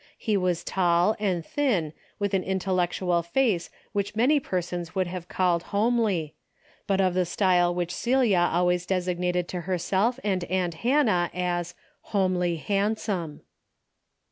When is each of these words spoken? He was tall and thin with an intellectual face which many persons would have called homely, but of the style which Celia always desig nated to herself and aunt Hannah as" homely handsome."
He 0.17 0.35
was 0.35 0.63
tall 0.63 1.15
and 1.19 1.45
thin 1.45 1.93
with 2.17 2.33
an 2.33 2.41
intellectual 2.43 3.21
face 3.21 3.69
which 3.93 4.15
many 4.15 4.39
persons 4.39 4.95
would 4.95 5.05
have 5.05 5.27
called 5.27 5.61
homely, 5.69 6.33
but 6.87 6.99
of 6.99 7.13
the 7.13 7.23
style 7.23 7.71
which 7.75 7.93
Celia 7.93 8.49
always 8.51 8.87
desig 8.87 9.19
nated 9.19 9.45
to 9.49 9.61
herself 9.61 10.19
and 10.23 10.43
aunt 10.45 10.73
Hannah 10.81 11.29
as" 11.35 11.75
homely 12.15 12.55
handsome." 12.55 13.41